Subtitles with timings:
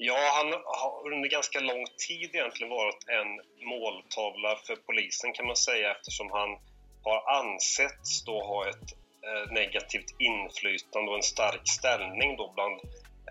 [0.00, 0.46] Ja, han
[0.80, 3.30] har under ganska lång tid egentligen varit en
[3.68, 6.50] måltavla för polisen kan man säga eftersom han
[7.02, 8.88] har ansetts då ha ett
[9.26, 12.74] eh, negativt inflytande och en stark ställning då bland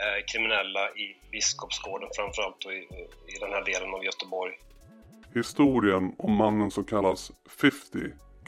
[0.01, 2.79] eh, kriminella i Biskopsgården framförallt i,
[3.33, 4.53] i den här delen av Göteborg.
[5.35, 7.31] Historien om mannen som kallas
[7.61, 7.71] 50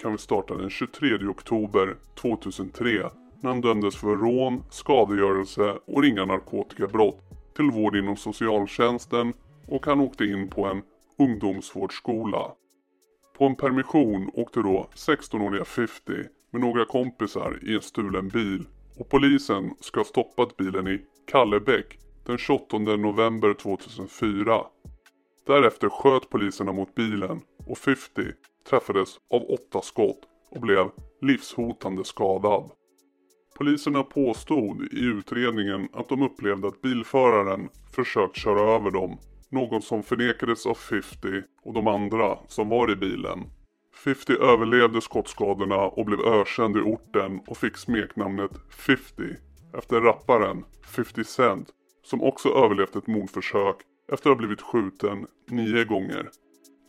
[0.01, 3.09] kan vi starta den 23 oktober 2003
[3.41, 7.28] när han dömdes för rån, skadegörelse och ringa narkotikabrott
[7.59, 9.33] till vård inom socialtjänsten
[9.67, 10.81] och han åkte in på en
[11.17, 12.51] ungdomsvårdsskola.
[13.37, 15.91] På en permission åkte då 16-åriga 50
[16.51, 18.67] med några kompisar i en stulen bil
[18.97, 24.61] och polisen ska ha stoppat bilen i Kallebäck den 28 november 2004.
[25.47, 27.99] Därefter sköt poliserna mot bilen och 50
[28.69, 30.89] träffades av åtta skott och blev
[31.21, 32.71] livshotande skadad.
[33.59, 39.17] Poliserna påstod i utredningen att de upplevde att bilföraren försökt köra över dem.
[39.49, 41.07] Något som förnekades av 50
[41.63, 43.39] och de andra som var i bilen.
[44.03, 49.03] 50 överlevde skottskadorna och blev ökänd i orten och fick smeknamnet 50
[49.77, 51.69] efter rapparen 50 Cent
[52.03, 53.75] som också överlevt ett mordförsök
[54.11, 56.29] efter att ha blivit skjuten nio gånger.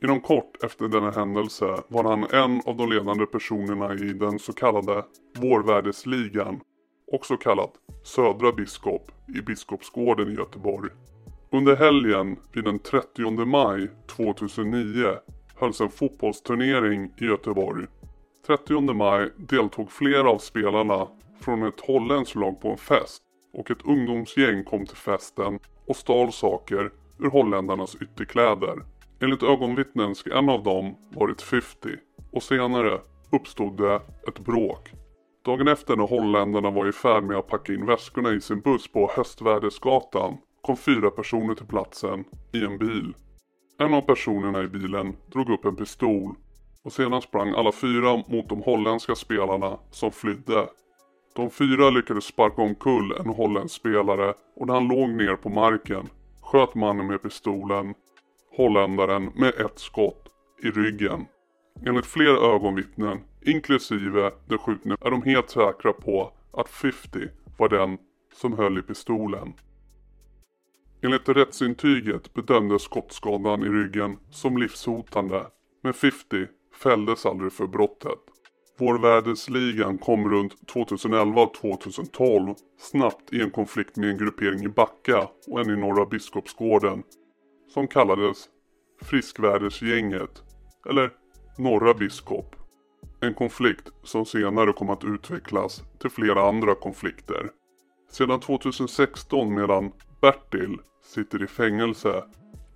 [0.04, 4.52] Inom kort efter denna händelse var han en av de ledande personerna i den så
[4.52, 5.04] kallade
[5.38, 6.60] Vårvärdesligan,
[7.10, 7.72] också kallat
[8.02, 10.90] Södra Biskop i Biskopsgården i Göteborg.
[11.52, 15.06] Under helgen vid den 30 maj 2009
[15.56, 17.86] hölls en fotbollsturnering i Göteborg.
[18.46, 21.08] 30 maj deltog flera av spelarna
[21.40, 23.22] från ett holländskt lag på en fest
[23.52, 28.74] och ett ungdomsgäng kom till festen och stal saker ur holländarnas ytterkläder.
[29.20, 31.66] Enligt ögonvittnen ska en av dem varit 50
[32.32, 33.00] och senare
[33.32, 33.94] uppstod det
[34.28, 34.92] ett bråk.
[35.44, 38.92] Dagen efter när holländarna var i färd med att packa in väskorna i sin buss
[38.92, 43.14] på Höstvärdesgatan kom fyra personer till platsen i en bil.
[43.78, 46.34] En av personerna i bilen drog upp en pistol
[46.84, 50.68] och sedan sprang alla fyra mot de holländska spelarna som flydde.
[51.36, 56.08] De fyra lyckades sparka omkull en holländsk spelare och när han låg ner på marken
[56.42, 57.94] sköt mannen med pistolen
[58.56, 60.28] holländaren med ett skott
[60.62, 61.26] i ryggen.
[61.86, 67.98] Enligt flera ögonvittnen, inklusive den skjutne, är de helt säkra på att 50 var den
[68.34, 69.52] som höll i pistolen.
[71.02, 75.46] Enligt rättsintyget bedömdes skottskadan i ryggen som livshotande,
[75.82, 76.46] men 50
[76.82, 78.18] fälldes aldrig för brottet.
[78.78, 85.28] Vårvädersligan kom runt 2011 och 2012 snabbt i en konflikt med en gruppering i Backa
[85.46, 87.02] och en i Norra Biskopsgården
[87.74, 88.48] som kallades
[89.02, 90.42] Friskvädersgänget
[90.88, 91.10] eller
[91.60, 92.56] Norra Biskop.
[93.20, 97.50] En konflikt som senare kom att utvecklas till flera andra konflikter.
[98.10, 102.24] Sedan 2016 medan Bertil sitter i fängelse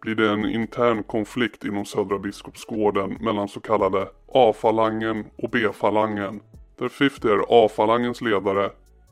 [0.01, 6.41] blir det en intern konflikt inom Södra Biskopsgården mellan så kallade A-falangen och B-falangen.
[6.79, 8.71] Där 50 är A-falangens ledare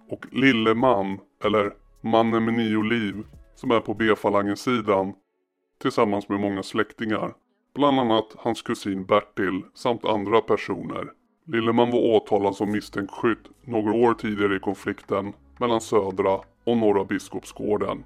[0.09, 3.15] och Lille Man, eller Mannen med nio liv,
[3.55, 5.13] som är på B-falangens sidan
[5.83, 7.33] tillsammans med många släktingar.
[7.75, 11.13] Bland annat hans kusin Bertil samt andra personer.
[11.47, 17.05] Lilleman var åtalad som misstänkt skytt några år tidigare i konflikten mellan Södra och Norra
[17.05, 18.05] Biskopsgården.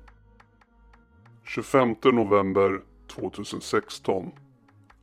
[1.44, 4.31] 25 november 2016.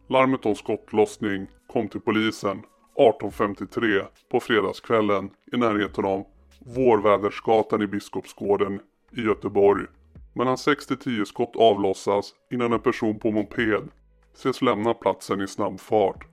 [0.08, 2.62] Larmet om skottlossning kom till polisen
[2.96, 6.26] 18.53 på fredagskvällen i närheten av
[6.60, 8.80] Vårvädersgatan i Biskopsgården
[9.12, 9.86] i Göteborg.
[10.34, 13.90] Mellan 6-10 skott avlossas innan en person på moped
[14.34, 16.28] ses lämna platsen i snabb fart.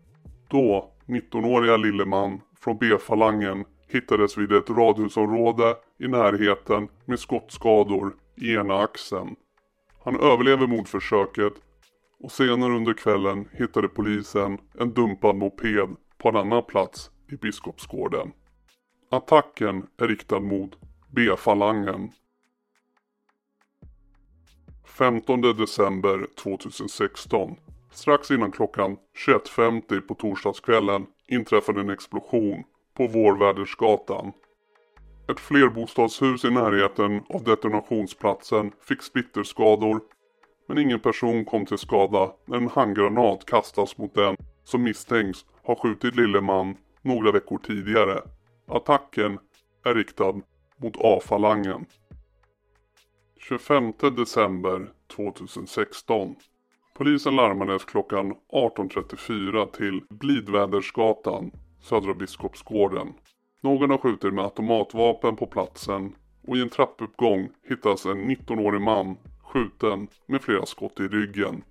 [0.48, 8.78] Då 19-åriga Lilleman från B-falangen hittades vid ett radhusområde i närheten med skottskador i ena
[8.78, 9.36] axeln.
[10.04, 11.52] Han överlever mordförsöket
[12.20, 18.32] och senare under kvällen hittade polisen en dumpad moped på en annan plats i Biskopsgården.
[19.10, 20.70] Attacken är riktad mot
[21.08, 22.10] B-falangen.
[24.84, 27.56] 15 december 2016.
[27.91, 28.97] Strax innan klockan
[29.27, 32.65] 21.50 på torsdagskvällen inträffade en explosion
[32.97, 34.33] på Vårvädersgatan.
[35.31, 40.01] Ett flerbostadshus i närheten av detonationsplatsen fick splitterskador
[40.69, 45.77] men ingen person kom till skada när en handgranat kastas mot den som misstänks ha
[45.77, 48.22] skjutit lille man några veckor tidigare.
[48.69, 49.39] Attacken
[49.84, 50.34] är riktad
[50.77, 51.87] mot A-falangen.
[53.39, 56.37] 25 december 2016.
[57.00, 61.50] Polisen larmades klockan 18.34 till Blidvädersgatan,
[61.82, 63.12] Södra Biskopsgården.
[63.60, 66.14] Någon har skjutit med automatvapen på platsen
[66.47, 71.62] och i en trappuppgång hittas en 19-årig man skjuten med flera skott i ryggen.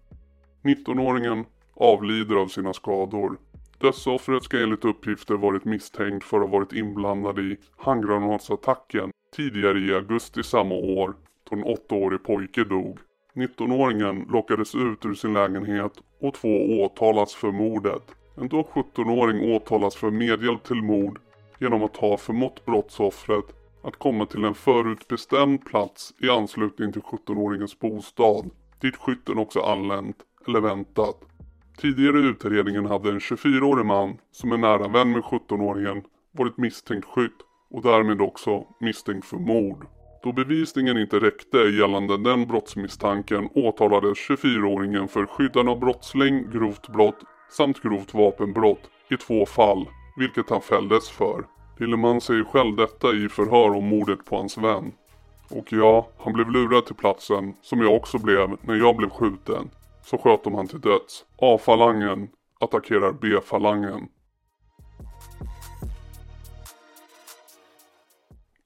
[0.64, 3.38] 19-åringen avlider av sina skador.
[3.78, 9.94] Dödsoffret ska enligt uppgifter varit misstänkt för att ha varit inblandad i handgranatsattacken tidigare i
[9.94, 11.16] augusti samma år
[11.50, 13.00] då en 8-årig pojke dog.
[13.40, 15.92] 19-åringen lockades ut ur sin lägenhet
[16.22, 18.04] och två åtalas för mordet.
[18.38, 21.20] En då 17-åring åtalas för medhjälp till mord
[21.60, 23.46] genom att ha förmått brottsoffret
[23.84, 28.50] att komma till en förutbestämd plats i anslutning till 17-åringens bostad
[28.82, 31.18] dit skytten också anlänt eller väntat.
[31.78, 37.06] Tidigare i utredningen hade en 24-årig man som är nära vän med 17-åringen varit misstänkt
[37.06, 37.38] skytt
[37.70, 39.86] och därmed också misstänkt för mord.
[40.24, 47.20] Då bevisningen inte räckte gällande den brottsmisstanken åtalades 24-åringen för skyddande av brottsling, grovt brott
[47.52, 49.86] samt grovt vapenbrott i två fall,
[50.18, 51.44] vilket han fälldes för.
[51.80, 54.92] Lilleman säger själv detta i förhör om mordet på hans vän.
[55.50, 59.70] Och ja, han blev lurad till platsen, som jag också blev när jag blev skjuten.
[60.06, 61.26] Så sköt de han till döds.
[61.38, 62.30] A-falangen
[62.60, 64.08] attackerar B-falangen.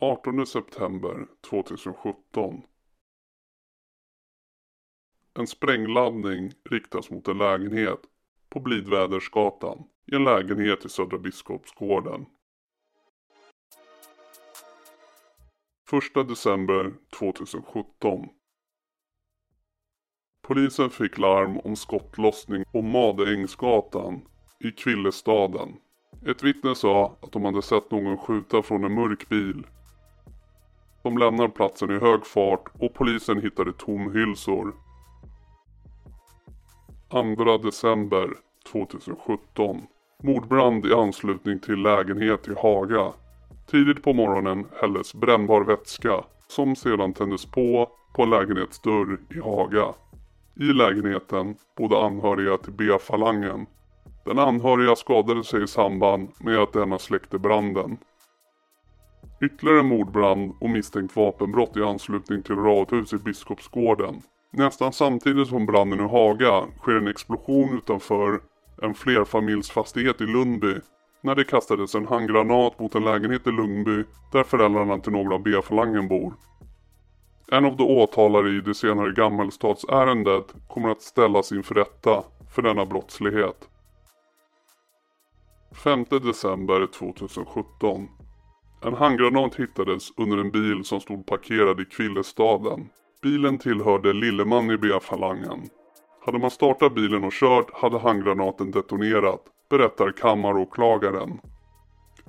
[0.03, 2.61] 18 september 2017.
[5.33, 7.99] En sprängladdning riktas mot en lägenhet
[8.49, 12.25] på Blidvädersgatan i en lägenhet i Södra Biskopsgården.
[16.17, 18.29] 1 december 2017.
[20.41, 24.21] Polisen fick larm om skottlossning på Madängsgatan
[24.59, 25.75] i Kvillestaden.
[26.27, 29.65] Ett vittne sa att de hade sett någon skjuta från en mörk bil.
[31.03, 34.73] De lämnar platsen i hög fart och polisen hittade tomhylsor.
[37.11, 38.29] 2 december
[38.71, 39.81] 2017.
[40.23, 43.13] Mordbrand i anslutning till lägenhet i Haga.
[43.67, 49.93] Tidigt på morgonen hälldes brännbar vätska som sedan tändes på på en lägenhetsdörr i Haga.
[50.59, 53.65] I lägenheten bodde anhöriga till B-falangen.
[54.25, 57.97] Den anhöriga skadade sig i samband med att denna släckte branden.
[59.43, 64.21] Ytterligare mordbrand och misstänkt vapenbrott i anslutning till radhus i Biskopsgården.
[64.51, 68.39] Nästan samtidigt som branden i Haga sker en explosion utanför
[68.81, 70.75] en flerfamiljsfastighet i Lundby
[71.21, 75.43] när det kastades en handgranat mot en lägenhet i Lundby där föräldrarna till några av
[75.43, 76.33] B-falangen bor.
[77.51, 82.23] En av de åtalade i det senare Gammelstadsärendet kommer att ställas inför rätta
[82.55, 83.69] för denna brottslighet.
[85.83, 88.07] 5 december 2017.
[88.85, 92.89] En handgranat hittades under en bil som stod parkerad i Kvillestaden.
[93.21, 95.69] Bilen tillhörde Lilleman i B-falangen.
[96.25, 101.39] Hade man startat bilen och kört hade handgranaten detonerat, berättar kammaråklagaren.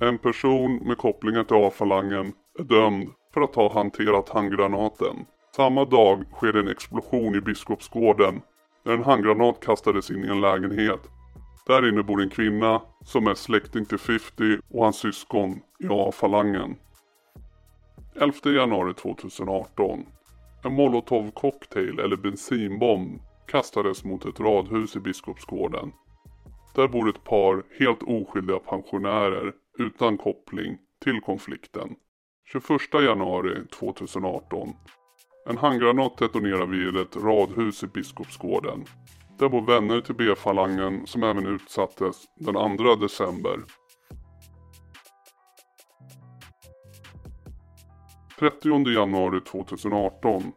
[0.00, 5.16] En person med kopplingar till A-falangen är dömd för att ha hanterat handgranaten.
[5.56, 8.40] Samma dag sker en explosion i Biskopsgården
[8.84, 11.00] när en handgranat kastades in i en lägenhet.
[11.66, 16.76] Där inne bor en kvinna som är släkting till 50 och hans syskon i A-falangen.
[18.14, 20.06] 11 januari 2018.
[20.64, 25.92] En molotov cocktail eller bensinbomb kastades mot ett radhus i Biskopsgården.
[26.74, 31.94] Där bor ett par helt oskyldiga pensionärer utan koppling till konflikten.
[32.52, 34.68] 21 januari 2018.
[35.46, 38.84] En handgranat detonerar vid ett radhus i Biskopsgården.
[39.38, 43.60] Där bor vänner till B-falangen som även utsattes den 2 december.
[48.38, 50.52] 30 januari 2018.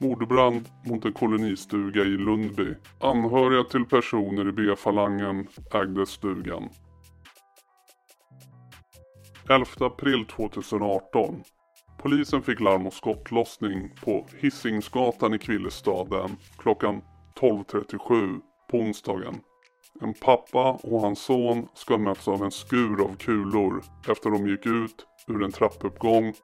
[0.00, 2.74] Mordbrand mot en kolonistuga i Lundby.
[3.00, 6.68] Anhöriga till personer i B-falangen ägde stugan.
[9.50, 11.42] 11 april 2018.
[11.98, 17.02] Polisen fick larm om skottlossning på Hisingsgatan i Kvillestaden klockan
[17.42, 19.40] 12.37 på onsdagen.
[20.00, 24.48] En pappa och hans son ska ha mötts av en skur av kulor efter de
[24.48, 26.34] gick ut ur en trappuppgång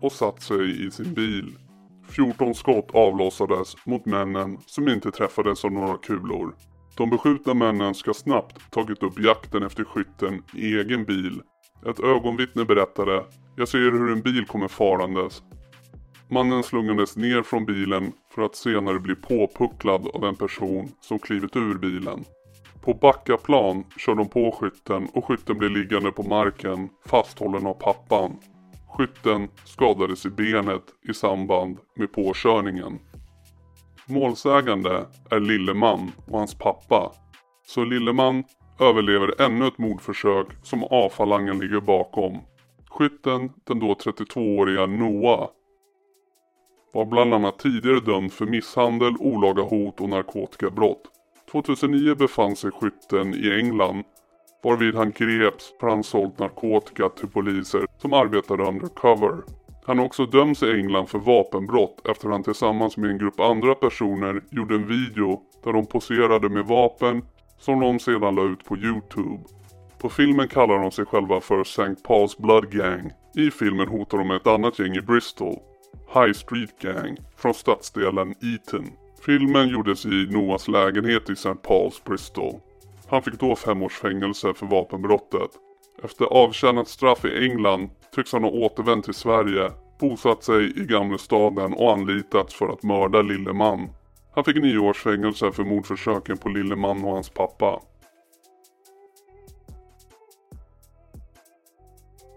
[0.00, 1.58] och satt sig i sin bil.
[2.10, 6.54] 14 skott avlossades mot männen som inte träffades av några kulor.
[6.96, 11.42] De beskjutna männen ska snabbt tagit upp jakten efter skytten i egen bil
[11.86, 13.24] ett ögonvittne berättade
[13.56, 15.42] Jag ser hur en bil kommer farandes.
[16.30, 21.56] Mannen slungades ner från bilen för att senare bli påpucklad av en person som klivit
[21.56, 22.24] ur bilen.
[22.82, 28.36] På Backaplan kör de på skytten och skytten blir liggande på marken fasthållen av pappan.
[28.96, 32.98] Skytten skadades i benet i samband med påkörningen.
[34.06, 37.12] Målsägande är Lilleman och hans pappa.
[37.66, 38.44] Så Lilleman
[38.80, 42.38] överlever ännu ett mordförsök som A-falangen ligger bakom.
[42.90, 45.48] Skytten, den då 32-åriga Noah.
[46.94, 51.02] Var bland annat tidigare dömd för misshandel, olaga hot och narkotikabrott.
[51.50, 54.04] 2009 befann sig skytten i England
[54.64, 59.42] varvid han greps för han sålt narkotika till poliser som arbetade undercover.
[59.86, 63.40] Han har också dömts i England för vapenbrott efter att han tillsammans med en grupp
[63.40, 67.22] andra personer gjorde en video där de poserade med vapen
[67.58, 69.42] som de sedan la ut på Youtube.
[69.98, 71.82] På filmen kallar de sig själva för St.
[71.82, 73.12] Paul's Blood Gang.
[73.36, 75.58] I filmen hotar de ett annat gäng i Bristol,
[76.14, 78.90] High Street Gang, från stadsdelen Eton.
[79.26, 81.48] Filmen gjordes i Noahs lägenhet i St.
[81.48, 82.60] Paul's, Bristol.
[83.08, 85.50] Han fick då fem års fängelse för vapenbrottet.
[86.02, 91.74] Efter avtjänat straff i England tycks han ha återvänt till Sverige, bosatt sig i Gamlestaden
[91.74, 93.88] och anlitats för att mörda lille man.
[94.34, 97.80] Han fick nio års fängelse för mordförsöken på lille man och hans pappa.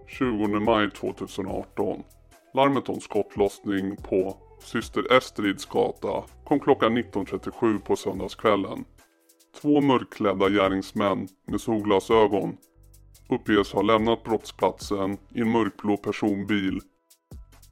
[0.07, 2.03] 20 maj 2018.
[2.53, 8.85] Larmet om skottlossning på Syster Estrids gata kom klockan 19.37 på söndagskvällen.
[9.61, 12.57] Två mörkklädda gärningsmän med solglasögon
[13.29, 16.79] uppges ha lämnat brottsplatsen i en mörkblå personbil.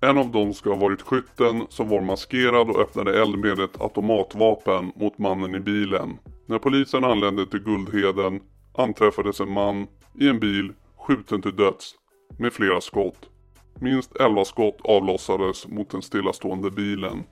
[0.02, 3.82] En av dem ska ha varit skytten som var maskerad och öppnade eld med ett
[3.82, 6.18] automatvapen mot mannen i bilen.
[6.46, 8.42] När polisen anlände till Guldheden
[8.78, 9.88] anträffades en man
[10.20, 11.96] i en bil skjuten till döds
[12.40, 13.30] med flera skott.
[13.80, 17.24] Minst 11 skott avlossades mot den stillastående bilen.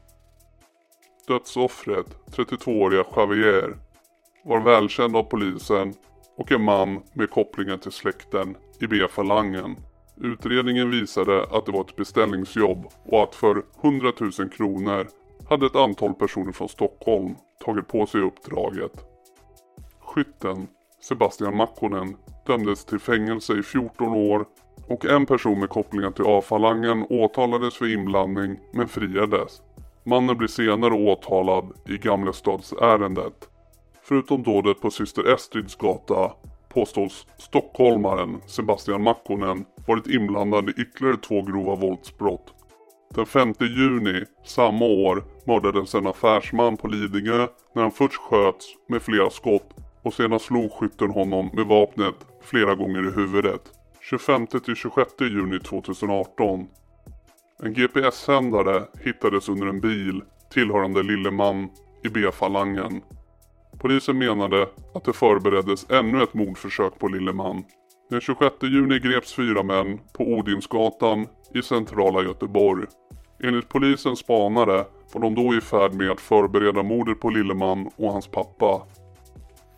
[1.27, 3.77] Dödsoffret, 32-åriga Javier,
[4.45, 5.93] var välkänd av polisen
[6.37, 9.75] och en man med kopplingar till släkten i B-falangen.
[10.21, 15.07] Utredningen visade att det var ett beställningsjobb och att för 100 000 kronor
[15.49, 17.35] hade ett antal personer från Stockholm
[17.65, 19.05] tagit på sig uppdraget.
[19.99, 20.67] Skytten,
[21.01, 24.45] Sebastian Makkonen, dömdes till fängelse i 14 år
[24.87, 29.61] och en person med kopplingar till A-falangen åtalades för inblandning men friades.
[30.03, 33.49] Mannen blir senare åtalad i Gamlestadsärendet.
[34.03, 36.31] Förutom dådet på syster Estrids gata
[36.69, 42.53] påstås stockholmaren Sebastian Makkonen varit inblandad i ytterligare två grova våldsbrott.
[43.15, 49.01] Den 5 juni samma år mördades en affärsman på Lidingö när han först sköts med
[49.01, 49.69] flera skott
[50.03, 53.61] och sedan slog skytten honom med vapnet flera gånger i huvudet.
[54.11, 56.67] 25-26 juni 2018.
[57.63, 60.21] En GPS-sändare hittades under en bil
[60.53, 61.69] tillhörande lille man
[62.03, 63.01] i B-falangen.
[63.79, 67.63] Polisen menade att det förbereddes ännu ett mordförsök på lille man.
[68.09, 72.85] Den 26 juni greps fyra män på Odinsgatan i centrala Göteborg.
[73.43, 78.11] Enligt polisens spanare var de då i färd med att förbereda mordet på Lilleman och
[78.11, 78.81] hans pappa.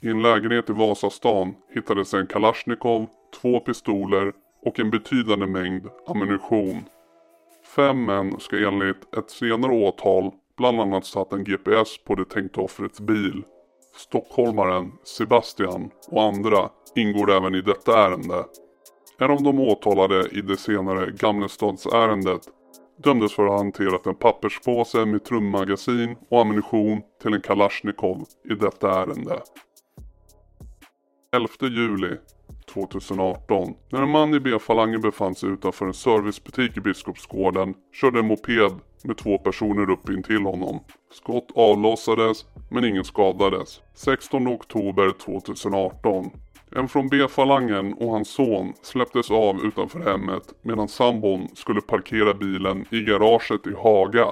[0.01, 3.08] I en lägenhet i Vasastan hittades en Kalashnikov,
[3.42, 4.34] två pistoler
[4.65, 6.84] och en betydande mängd ammunition.
[7.75, 12.62] Fem män ska enligt ett senare åtal bland annat satt en GPS på det tänkta
[12.62, 13.44] offrets bil.
[13.96, 18.46] Stockholmaren Sebastian och andra ingår även i detta ärende.
[19.20, 22.42] En av de åtalade i det senare Gamlestadsärendet
[23.04, 28.54] dömdes för att ha hanterat en papperspåse med trummagasin och ammunition till en Kalashnikov i
[28.54, 29.42] detta ärende.
[31.34, 32.18] 11 juli
[32.75, 33.74] 2018.
[33.89, 38.72] När en man i B-falangen befann sig utanför en servicebutik i Biskopsgården körde en moped
[39.03, 40.79] med två personer upp in till honom.
[41.13, 43.82] Skott avlossades men ingen skadades.
[43.94, 46.29] 16 oktober 2018.
[46.72, 52.86] En från B-falangen och hans son släpptes av utanför hemmet medan sambon skulle parkera bilen
[52.91, 54.27] i garaget i Haga.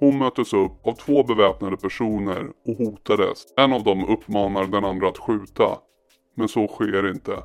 [0.00, 3.44] Hon möttes upp av två beväpnade personer och hotades.
[3.56, 5.78] En av dem uppmanar den andra att skjuta.
[6.40, 7.42] Men så sker inte.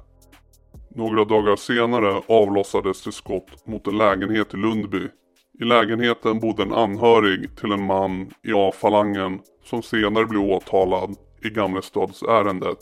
[0.95, 5.09] Några dagar senare avlossades det skott mot en lägenhet i Lundby.
[5.59, 11.49] I lägenheten bodde en anhörig till en man i A-falangen som senare blev åtalad i
[11.49, 12.77] Gamlestadsärendet.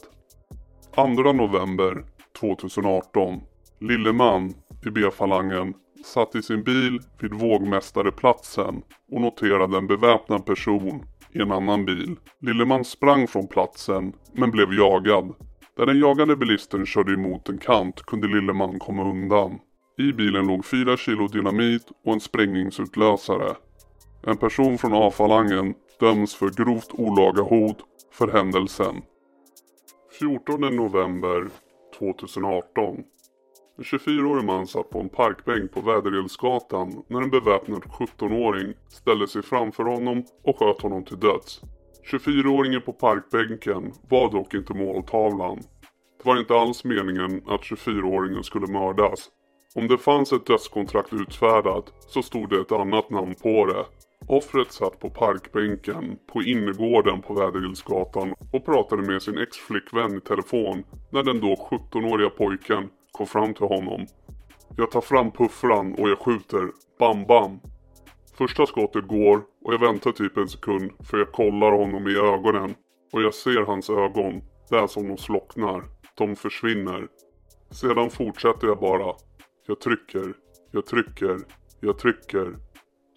[0.96, 2.06] 2 november
[2.40, 3.42] 2018.
[3.80, 4.54] Lilleman
[4.86, 5.74] i B-falangen
[6.06, 12.16] satt i sin bil vid Vågmästareplatsen och noterade en beväpnad person i en annan bil.
[12.42, 15.34] Lilleman sprang från platsen men blev jagad.
[15.78, 19.60] Där den jagande bilisten körde emot en kant kunde lille man komma undan.
[19.98, 23.56] I bilen låg 4 kilo dynamit och en sprängningsutlösare.
[24.24, 27.78] En person från A-falangen döms för grovt olaga hot
[28.12, 29.02] för händelsen.
[30.20, 31.50] 14 november
[32.00, 32.96] 2018.
[33.78, 39.42] En 24-årig man satt på en parkbänk på Väderelsgatan när en beväpnad 17-åring ställde sig
[39.42, 41.62] framför honom och sköt honom till döds.
[42.06, 45.58] 24-åringen på parkbänken var dock inte måltavlan.
[46.18, 49.30] Det var inte alls meningen att 24-åringen skulle mördas.
[49.76, 53.86] Om det fanns ett dödskontrakt utfärdat så stod det ett annat namn på det.
[54.28, 60.84] Offret satt på parkbänken på innergården på Vädergillsgatan och pratade med sin ex-flickvän i telefon
[61.12, 64.06] när den då 17-åriga pojken kom fram till honom.
[64.78, 66.70] Jag tar fram puffran och jag skjuter.
[67.00, 67.60] Bam bam.
[68.38, 72.76] Första skottet går och jag väntar typ en sekund för jag kollar honom i ögonen
[73.14, 74.42] och jag ser hans ögon.
[74.70, 75.84] Det är som de slocknar.
[76.18, 77.08] De försvinner.
[77.72, 79.14] Sedan fortsätter jag bara.
[79.68, 80.34] Jag trycker,
[80.72, 81.38] jag trycker,
[81.80, 82.58] jag trycker.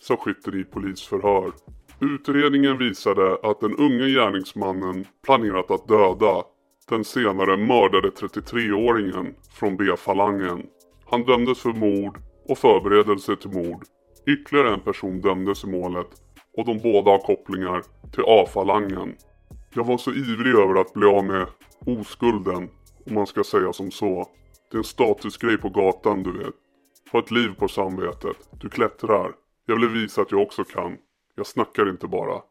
[0.01, 1.53] Sa skytter i polisförhör.
[2.01, 6.45] Utredningen visade att den unge gärningsmannen planerat att döda
[6.89, 10.67] den senare mördade 33-åringen från B-falangen.
[11.11, 12.19] Han dömdes för mord
[12.49, 13.85] och förberedelse till mord.
[14.27, 16.07] Ytterligare en person dömdes i målet
[16.57, 19.17] och de båda har kopplingar till A-falangen.
[19.75, 21.47] Jag var så ivrig över att bli av med
[21.87, 22.69] oskulden,
[23.07, 24.29] om man ska säga som så.
[24.71, 26.55] Det är en statusgrej på gatan du vet.
[27.13, 28.37] Ha ett liv på samvetet.
[28.61, 29.33] Du klättrar.
[29.67, 30.97] Jag vill visa att jag också kan.
[31.35, 32.43] Jag snackar inte bara.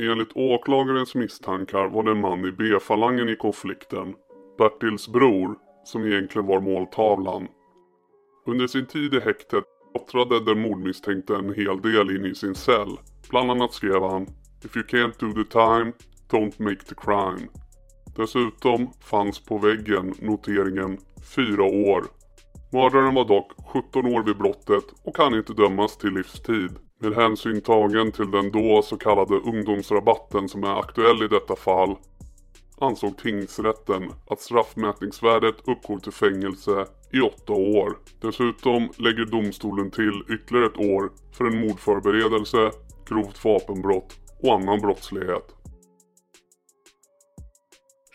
[0.00, 4.14] Enligt åklagarens misstankar var det en man i B-falangen i konflikten,
[4.58, 7.48] Bertils bror, som egentligen var måltavlan.
[8.46, 12.98] Under sin tid i häktet klottrade den mordmisstänkte en hel del in i sin cell.
[13.30, 14.26] Bland annat skrev han
[14.64, 15.92] “If you can't do the time,
[16.30, 17.48] don't make the crime”.
[18.16, 20.98] Dessutom fanns på väggen noteringen
[21.36, 22.04] “4 år”.
[22.72, 26.70] Mördaren var dock 17 år vid brottet och kan inte dömas till livstid.
[27.00, 31.96] Med hänsyn tagen till den då så kallade ungdomsrabatten som är aktuell i detta fall
[32.80, 37.98] ansåg tingsrätten att straffmätningsvärdet uppgår till fängelse i 8 år.
[38.20, 42.70] Dessutom lägger domstolen till ytterligare ett år för en mordförberedelse,
[43.08, 45.54] grovt vapenbrott och annan brottslighet.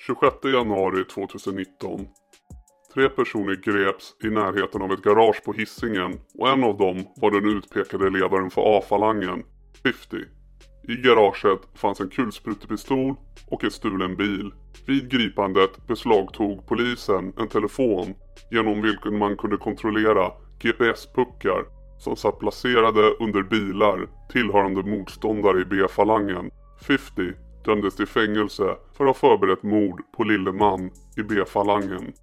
[0.07, 2.07] 26 januari 2019
[2.93, 7.31] Tre personer greps i närheten av ett garage på hissingen och en av dem var
[7.31, 9.43] den utpekade ledaren för A-falangen,
[9.83, 10.17] 50.
[10.87, 13.15] I garaget fanns en kulsprutepistol
[13.47, 14.51] och en stulen bil.
[14.87, 18.15] Vid gripandet beslagtog polisen en telefon
[18.51, 21.65] genom vilken man kunde kontrollera GPS-puckar
[21.99, 26.51] som satt placerade under bilar tillhörande motståndare i B-falangen.
[26.87, 27.33] 50
[27.65, 32.13] dömdes till fängelse för att ha förberett mord på lille man i B-falangen.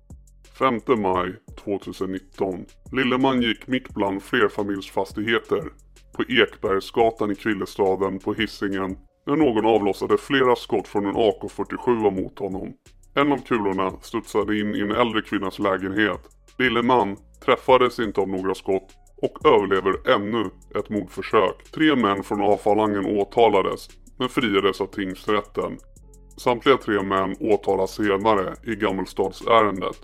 [0.59, 1.35] 5 maj
[1.65, 2.65] 2019.
[2.93, 5.63] Lilleman gick mitt bland flerfamiljsfastigheter
[6.13, 8.97] på Ekbergsgatan i Kvillestaden på hissingen
[9.27, 12.73] när någon avlossade flera skott från en AK47 mot honom.
[13.15, 16.21] En av kulorna studsade in i en äldre kvinnas lägenhet.
[16.59, 18.89] Lilleman träffades inte av några skott
[19.23, 21.65] och överlever ännu ett mordförsök.
[21.75, 25.79] Tre män från A-falangen åtalades men friades av tingsrätten.
[26.37, 29.99] Samtliga tre män åtalas senare i Gammelstadsärendet.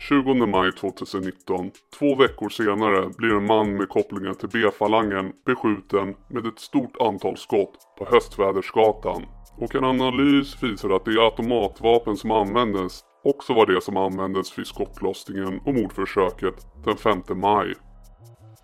[0.00, 6.46] 20 maj 2019, två veckor senare, blir en man med kopplingar till B-falangen beskjuten med
[6.46, 9.26] ett stort antal skott på Höstvädersgatan.
[9.56, 14.66] Och en analys visar att det automatvapen som användes också var det som användes vid
[14.66, 17.74] skottlossningen och mordförsöket den 5 maj.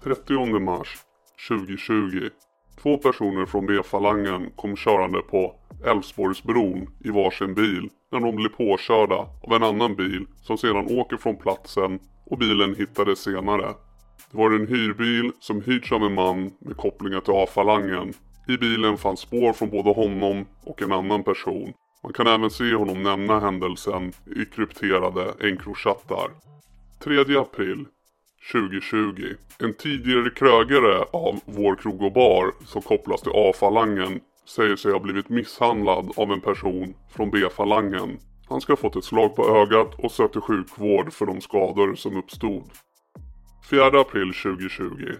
[0.04, 0.96] 30 mars
[1.48, 2.28] 2020.
[2.84, 5.54] Två personer från B-falangen kom körande på
[5.86, 11.16] Älvsborgsbron i varsin bil när de blir påkörda av en annan bil som sedan åker
[11.16, 13.74] från platsen och bilen hittades senare.
[14.30, 18.12] Det var en hyrbil som hyrts av en man med kopplingar till A-falangen.
[18.48, 21.72] I bilen fanns spår från både honom och en annan person.
[22.02, 26.30] Man kan även se honom nämna händelsen i krypterade Encrochattar.
[27.04, 27.86] 3 april
[28.52, 29.34] 2020.
[29.58, 34.98] En tidigare krögare av Vår krog och bar som kopplas till A-falangen säger sig ha
[34.98, 38.18] blivit misshandlad av en person från B-falangen.
[38.48, 42.16] Han ska ha fått ett slag på ögat och sökte sjukvård för de skador som
[42.16, 42.64] uppstod.
[43.70, 45.12] 4 april 2020.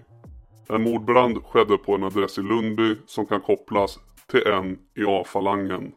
[0.69, 5.91] En mordbrand skedde på en adress i Lundby som kan kopplas till en i A-falangen.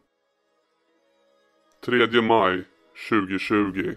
[1.85, 2.63] 3 maj
[3.09, 3.95] 2020.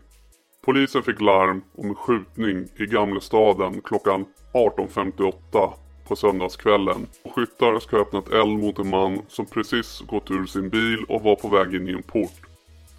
[0.66, 5.72] Polisen fick larm om en skjutning i Gamlestaden klockan 18.58
[6.08, 7.06] på söndagskvällen.
[7.34, 11.22] Skyttar ska ha öppnat eld mot en man som precis gått ur sin bil och
[11.22, 12.40] var på väg in i en port.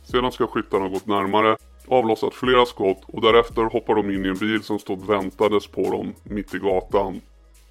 [0.04, 4.38] Sedan ska skyttarna gått närmare, avlossat flera skott och därefter hoppar de in i en
[4.38, 7.22] bil som stod väntades på dem mitt i gatan.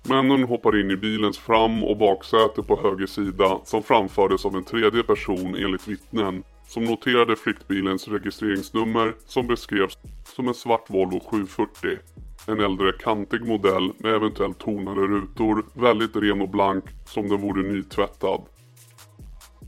[0.08, 4.64] Männen hoppar in i bilens fram och baksäte på höger sida som framfördes av en
[4.64, 11.98] tredje person enligt vittnen som noterade flyktbilens registreringsnummer som beskrevs som en svart Volvo 740.
[12.46, 17.62] En äldre kantig modell med eventuellt tonade rutor, väldigt ren och blank som den vore
[17.62, 18.42] nytvättad.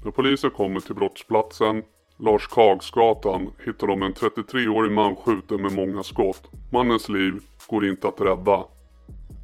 [0.04, 1.82] När polisen kommer till brottsplatsen,
[2.18, 6.50] Lars Kagsgatan, hittar de en 33-årig man skjuten med många skott.
[6.72, 7.34] Mannens liv
[7.68, 8.64] går inte att rädda.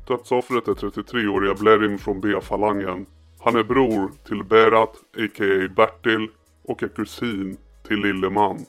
[0.08, 3.06] Dödsoffret är 33-åriga Blerim från B-falangen.
[3.40, 5.68] Han är bror till Berat, a.k.a.
[5.76, 6.28] Bertil,
[6.70, 7.56] och är kusin
[7.88, 8.64] till Lilleman.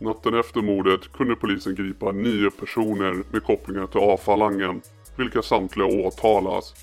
[0.00, 4.82] Natten efter mordet kunde polisen gripa nio personer med kopplingar till A-falangen,
[5.16, 6.74] vilka samtliga åtalas.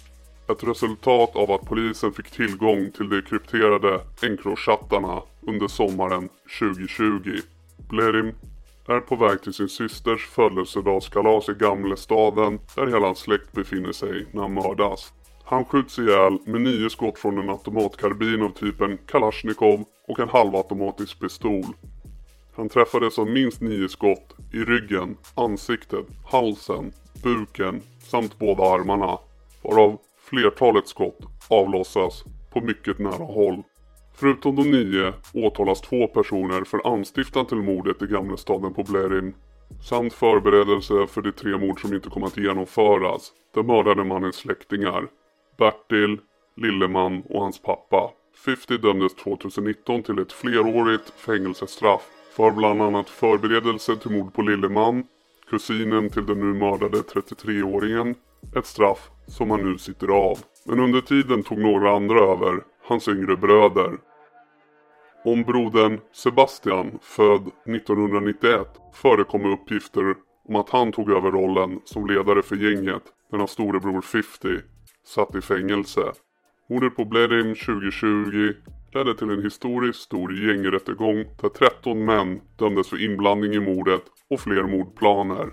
[0.49, 7.41] Ett resultat av att polisen fick tillgång till de krypterade Encrochattarna under sommaren 2020.
[7.89, 8.35] Blerim
[8.87, 14.27] är på väg till sin systers födelsedagskalas i Gamlestaden där hela hans släkt befinner sig
[14.31, 15.13] när han mördas.
[15.49, 21.19] Han skjuts ihjäl med nio skott från en automatkarbin av typen Kalashnikov och en halvautomatisk
[21.19, 21.65] pistol.
[22.55, 26.91] Han träffades av minst nio skott i ryggen, ansiktet, halsen,
[27.23, 29.17] buken samt båda armarna.
[29.63, 29.97] Varav
[30.29, 33.63] flertalet skott avlossas på mycket nära håll.
[34.15, 39.33] Förutom de nio åtalas två personer för anstiftan till mordet i Gamlestaden på Blerim
[39.89, 43.31] samt förberedelse för de tre mord som inte kom att genomföras.
[43.53, 45.07] Den mördade mannens släktingar.
[45.59, 46.19] Bertil,
[46.55, 48.11] Lilleman och hans pappa.
[48.45, 52.01] 50 dömdes 2019 till ett flerårigt fängelsestraff
[52.35, 55.03] för bland annat förberedelse till mord på Lilleman,
[55.49, 58.15] kusinen till den nu mördade 33-åringen,
[58.55, 60.39] ett straff som han nu sitter av.
[60.65, 63.97] Men under tiden tog några andra över, hans yngre bröder.
[65.25, 70.15] Om brodern Sebastian, född 1991, förekommer uppgifter
[70.47, 74.47] om att han tog över rollen som ledare för gänget när hans storebror 50
[75.05, 76.11] satt i fängelse.
[76.69, 78.53] Mordet på Bledim 2020
[78.93, 84.39] ledde till en historiskt stor gängrättegång där 13 män dömdes för inblandning i mordet och
[84.39, 85.49] fler mordplaner.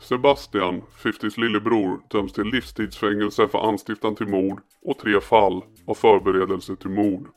[0.00, 6.76] Sebastian, 50s lillebror, döms till livstidsfängelse för anstiftan till mord och tre fall av förberedelse
[6.76, 7.28] till mord.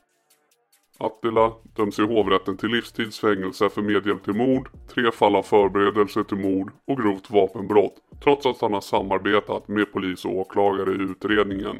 [1.02, 6.36] Attila döms i hovrätten till livstidsfängelse för medhjälp till mord, tre fall av förberedelse till
[6.36, 11.76] mord och grovt vapenbrott trots att han har samarbetat med polis och åklagare i utredningen.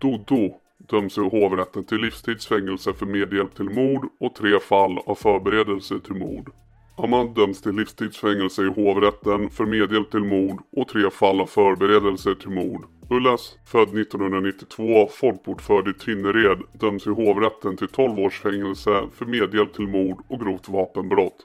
[0.00, 6.00] Dodo döms i hovrätten till livstidsfängelse för medhjälp till mord och tre fall av förberedelse
[6.00, 6.50] till mord.
[6.96, 12.34] Ahmad döms till livstidsfängelse i hovrätten för medhjälp till mord och tre fall av förberedelse
[12.34, 12.97] till mord.
[13.10, 19.72] Ullas, född 1992, folkbordförd i Tynnered, döms i hovrätten till 12 års fängelse för medhjälp
[19.74, 21.36] till mord och grovt vapenbrott.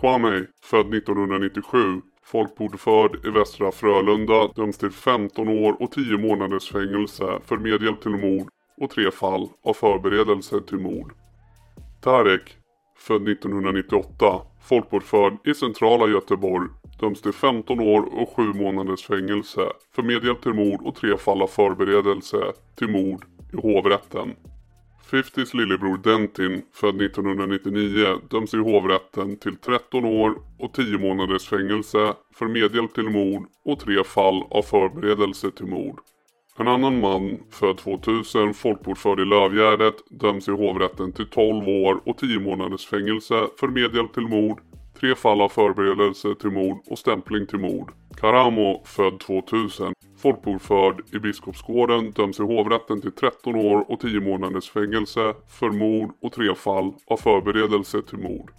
[0.00, 7.40] Kwame, född 1997, folkbordförd i Västra Frölunda, döms till 15 år och 10 månaders fängelse
[7.44, 11.12] för medhjälp till mord och tre fall av förberedelse till mord.
[12.02, 12.56] Tarek,
[12.98, 16.68] född 1998, folkbordförd i centrala Göteborg,
[17.00, 19.60] döms till 15 år och 7 månaders fängelse
[19.94, 24.34] för medhjälp till mord och tre fall av förberedelse till mord i hovrätten.
[25.10, 32.14] 50s lillebror Dentin, född 1999, döms i hovrätten till 13 år och 10 månaders fängelse
[32.34, 36.00] för medhjälp till mord och tre fall av förberedelse till mord.
[36.58, 42.18] En annan man, född 2000, folkbordförd i Lövgärdet, döms i hovrätten till 12 år och
[42.18, 44.60] 10 månaders fängelse för medhjälp till mord,
[45.00, 47.92] tre fall av förberedelse till mord och stämpling till mord.
[48.16, 54.70] Karamo, född 2000, folkbokförd i Biskopsgården, döms i hovrätten till 13 år och 10 månaders
[54.70, 58.50] fängelse för mord och tre fall av förberedelse till mord.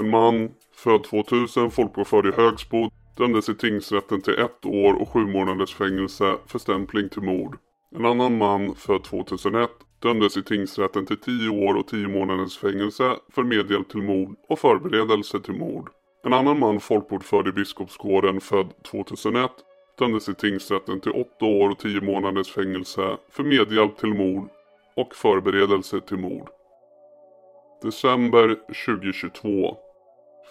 [0.00, 5.26] En man, född 2000, folkbokförd i Högsbo, dömdes i tingsrätten till ett år och sju
[5.26, 7.56] månaders fängelse för stämpling till mord.
[7.96, 9.70] En annan man, född 2001,
[10.02, 14.58] dömdes i tingsrätten till 10 år och 10 månaders fängelse för medhjälp till mord och
[14.58, 15.90] förberedelse till mord.
[16.24, 19.50] En annan man folkbordförd i Biskopsgården född 2001
[19.98, 24.48] dömdes i tingsrätten till 8 år och 10 månaders fängelse för medhjälp till mord
[24.96, 26.48] och förberedelse till mord.
[27.82, 28.56] December
[28.86, 29.76] 2022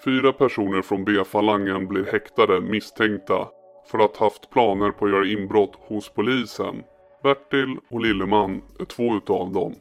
[0.05, 3.47] Fyra personer från B-falangen blir häktade misstänkta
[3.91, 6.83] för att haft planer på att göra inbrott hos polisen.
[7.23, 9.75] Bertil och Lilleman är två utav dem.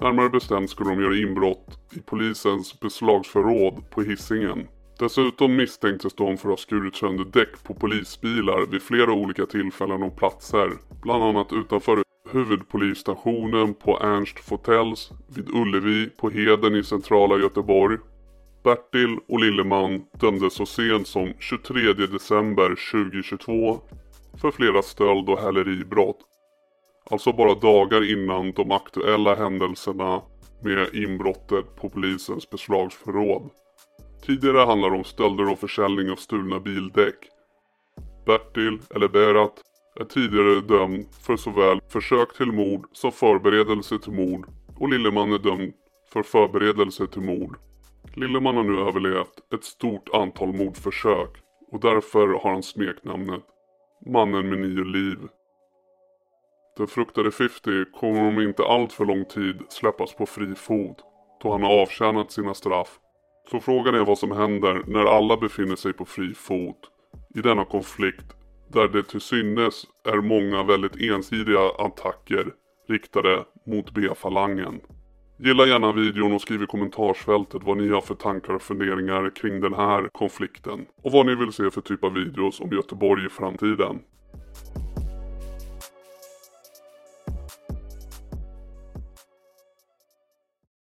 [0.00, 4.68] Närmare bestämt skulle de göra inbrott i polisens beslagsförråd på hissingen.
[4.98, 10.02] Dessutom misstänktes de för att ha skurit sönder däck på polisbilar vid flera olika tillfällen
[10.02, 10.70] och platser.
[11.02, 17.98] Bland annat utanför huvudpolisstationen på Ernst Fotels, vid Ullevi, på Heden i centrala Göteborg
[18.64, 23.80] Bertil och Lilleman dömdes så sent som 23 december 2022
[24.40, 26.18] för flera stöld och häleribrott.
[27.10, 30.22] Alltså bara dagar innan de aktuella händelserna
[30.62, 33.50] med inbrottet på polisens beslagsförråd.
[34.26, 37.14] Tidigare handlar det om stölder och försäljning av stulna bildäck.
[38.26, 39.62] Bertil, eller Berat,
[40.00, 44.46] är tidigare dömd för såväl försök till mord som förberedelse till mord
[44.76, 45.72] och Lilleman är dömd
[46.12, 47.56] för förberedelse till mord.
[48.14, 51.30] Lilleman har nu överlevt ett stort antal mordförsök
[51.70, 53.42] och därför har han smeknamnet
[54.06, 55.18] mannen med nio liv.
[56.80, 60.96] Den fruktade 50 kommer om inte allt för lång tid släppas på fri fot
[61.42, 62.98] då han har avtjänat sina straff.
[63.50, 66.90] Så frågan är vad som händer när alla befinner sig på fri fot
[67.34, 68.26] i denna konflikt
[68.68, 72.46] där det till synes är många väldigt ensidiga attacker
[72.88, 74.80] riktade mot B-falangen.
[75.38, 79.60] Gilla gärna videon och skriv i kommentarsfältet vad ni har för tankar och funderingar kring
[79.60, 80.86] den här konflikten.
[81.02, 84.00] Och vad ni vill se för typ av videos om Göteborg i framtiden.